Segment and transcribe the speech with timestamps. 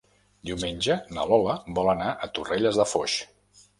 [0.49, 3.19] Diumenge na Lola vol anar a Torrelles de Foix.